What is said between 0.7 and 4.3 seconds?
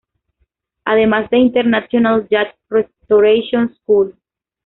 Además de International Yacht Restoration School.